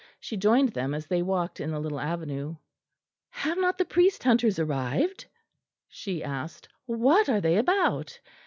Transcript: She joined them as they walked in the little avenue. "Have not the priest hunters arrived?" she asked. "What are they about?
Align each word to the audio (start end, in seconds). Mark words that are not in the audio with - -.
She 0.19 0.35
joined 0.35 0.69
them 0.69 0.95
as 0.95 1.05
they 1.05 1.21
walked 1.21 1.59
in 1.59 1.69
the 1.69 1.79
little 1.79 1.99
avenue. 1.99 2.55
"Have 3.29 3.59
not 3.59 3.77
the 3.77 3.85
priest 3.85 4.23
hunters 4.23 4.57
arrived?" 4.57 5.27
she 5.87 6.23
asked. 6.23 6.67
"What 6.87 7.29
are 7.29 7.39
they 7.39 7.55
about? 7.57 8.19